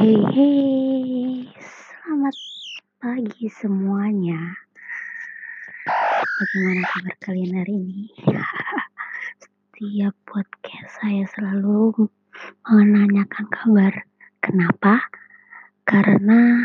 [0.00, 2.32] Hei, selamat
[3.04, 4.56] pagi semuanya.
[6.40, 8.08] Bagaimana kabar kalian hari ini?
[9.44, 12.08] Setiap podcast saya selalu
[12.64, 13.92] menanyakan kabar.
[14.40, 15.04] Kenapa?
[15.84, 16.64] Karena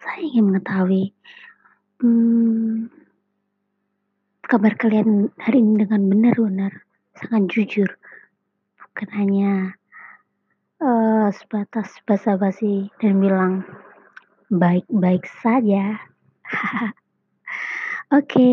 [0.00, 1.12] saya ingin mengetahui
[2.00, 2.88] hmm,
[4.40, 6.72] kabar kalian hari ini dengan benar-benar
[7.12, 7.92] sangat jujur.
[8.80, 9.76] Bukan hanya
[10.78, 13.66] uh, sebatas basa-basi dan bilang
[14.50, 15.98] baik-baik saja.
[18.18, 18.50] Oke,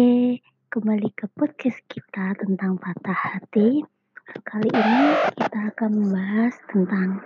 [0.68, 3.86] kembali ke podcast kita tentang patah hati.
[4.26, 5.06] Kali ini
[5.38, 7.22] kita akan membahas tentang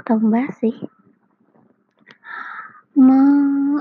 [0.00, 0.76] bukan membahas sih.
[2.96, 3.20] Me,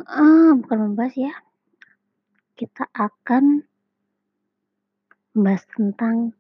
[0.03, 1.33] uh, bukan membahas ya.
[2.59, 3.63] Kita akan
[5.31, 6.35] membahas tentang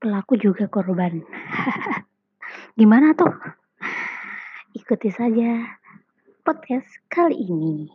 [0.00, 1.20] pelaku juga korban.
[2.80, 3.28] Gimana tuh?
[4.72, 5.76] Ikuti saja
[6.40, 7.92] podcast kali ini.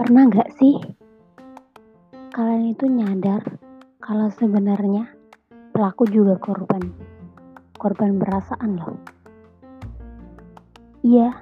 [0.00, 0.80] Pernah nggak sih
[2.32, 3.44] kalian itu nyadar
[4.00, 5.12] kalau sebenarnya
[5.76, 7.01] pelaku juga korban?
[7.82, 8.94] Korban perasaan loh.
[11.02, 11.34] Iya,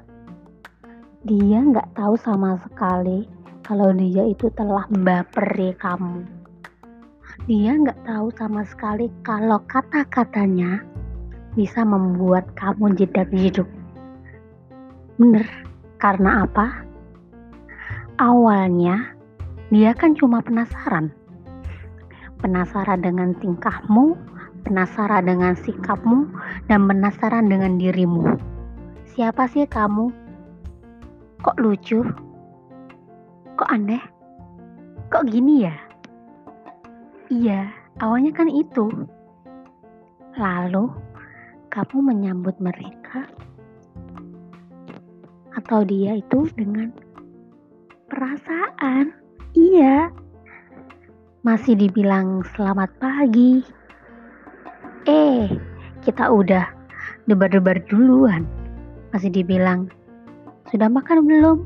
[1.29, 3.29] dia nggak tahu sama sekali
[3.61, 6.25] kalau dia itu telah membaperi kamu.
[7.45, 10.81] Dia nggak tahu sama sekali kalau kata-katanya
[11.53, 13.69] bisa membuat kamu jedak jeduk.
[15.21, 15.45] Bener,
[16.01, 16.81] karena apa?
[18.17, 19.13] Awalnya
[19.69, 21.13] dia kan cuma penasaran.
[22.41, 24.17] Penasaran dengan tingkahmu,
[24.63, 26.29] penasaran dengan sikapmu,
[26.69, 28.39] dan penasaran dengan dirimu.
[29.11, 30.13] Siapa sih kamu?
[31.41, 32.05] Kok lucu?
[33.57, 34.03] Kok aneh?
[35.11, 35.77] Kok gini ya?
[37.31, 38.89] Iya, awalnya kan itu.
[40.39, 40.89] Lalu,
[41.71, 43.27] kamu menyambut mereka
[45.55, 46.95] atau dia itu dengan
[48.11, 49.15] perasaan.
[49.55, 50.11] Iya,
[51.43, 53.67] masih dibilang selamat pagi,
[55.09, 55.49] Eh,
[56.05, 56.69] kita udah
[57.25, 58.45] debar-debar duluan.
[59.17, 59.89] Masih dibilang,
[60.69, 61.59] sudah makan belum?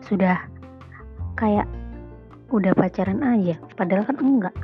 [0.00, 0.40] Sudah
[1.36, 1.68] kayak
[2.48, 4.56] udah pacaran aja, padahal kan enggak.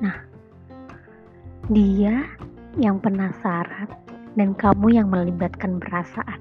[0.00, 0.16] Nah,
[1.68, 2.24] dia
[2.80, 3.92] yang penasaran
[4.34, 6.40] dan kamu yang melibatkan perasaan.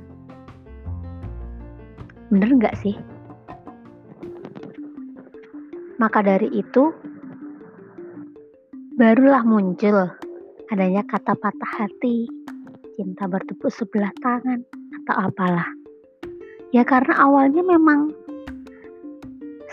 [2.31, 2.95] Bener nggak sih?
[6.01, 6.89] Maka dari itu,
[8.93, 10.05] barulah muncul
[10.69, 12.29] adanya kata patah hati,
[12.93, 14.61] cinta bertepuk sebelah tangan,
[15.01, 15.65] atau apalah.
[16.73, 18.13] Ya karena awalnya memang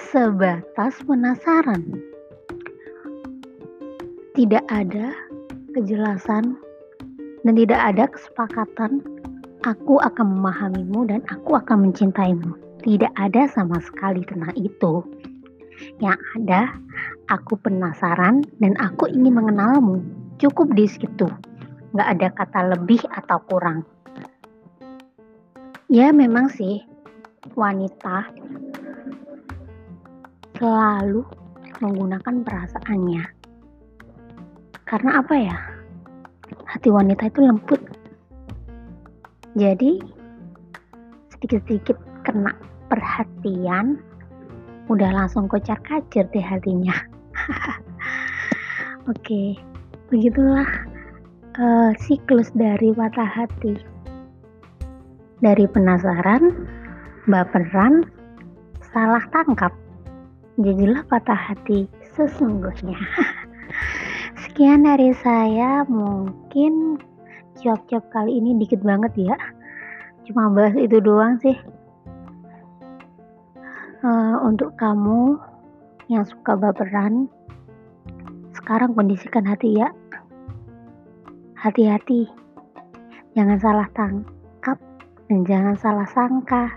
[0.08, 1.84] sebatas penasaran.
[4.36, 5.12] Tidak ada
[5.76, 6.56] kejelasan
[7.44, 9.04] dan tidak ada kesepakatan
[9.68, 12.56] aku akan memahamimu dan aku akan mencintaimu.
[12.80, 15.04] Tidak ada sama sekali tentang itu.
[16.00, 16.60] Yang ada
[17.30, 20.02] aku penasaran dan aku ingin mengenalmu.
[20.40, 21.28] Cukup di situ.
[21.92, 23.84] Nggak ada kata lebih atau kurang.
[25.90, 26.86] Ya memang sih,
[27.58, 28.30] wanita
[30.60, 31.26] selalu
[31.80, 33.24] menggunakan perasaannya.
[34.86, 35.56] Karena apa ya?
[36.68, 37.80] Hati wanita itu lembut.
[39.58, 39.98] Jadi,
[41.34, 42.54] sedikit-sedikit kena
[42.86, 43.98] perhatian,
[44.90, 46.92] udah langsung kocar kacir deh hatinya.
[49.10, 49.54] Oke,
[50.10, 50.66] begitulah
[51.54, 53.78] uh, siklus dari patah hati.
[55.40, 56.66] Dari penasaran,
[57.30, 58.04] baperan,
[58.90, 59.72] salah tangkap.
[60.60, 62.98] Jadilah patah hati sesungguhnya.
[64.44, 67.00] Sekian dari saya, mungkin
[67.62, 69.36] job-job kali ini dikit banget ya.
[70.28, 71.56] Cuma bahas itu doang sih.
[74.40, 75.36] Untuk kamu
[76.08, 77.28] yang suka baperan,
[78.56, 79.92] sekarang kondisikan hati ya.
[81.60, 82.24] Hati-hati,
[83.36, 84.80] jangan salah tangkap
[85.28, 86.72] dan jangan salah sangka.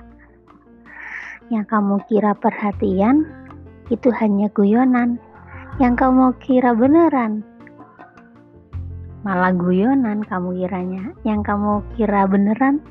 [1.47, 3.31] Yang kamu kira perhatian
[3.87, 5.15] itu hanya guyonan.
[5.79, 7.47] Yang kamu kira beneran
[9.23, 11.15] malah guyonan kamu kiranya.
[11.23, 12.83] Yang kamu kira beneran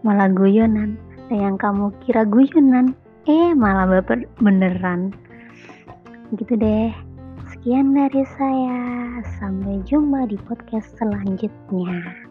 [0.00, 0.96] malah guyonan.
[1.28, 2.96] Dan yang kamu kira guyonan
[3.26, 5.10] eh malah baper beneran.
[6.38, 6.90] Gitu deh.
[7.52, 8.80] Sekian dari saya.
[9.38, 12.21] Sampai jumpa di podcast selanjutnya